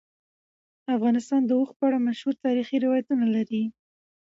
افغانستان 0.95 1.41
د 1.45 1.51
اوښ 1.57 1.69
په 1.77 1.83
اړه 1.87 1.97
مشهور 2.07 2.33
تاریخی 2.45 2.77
روایتونه 2.85 3.25
لري. 3.35 3.63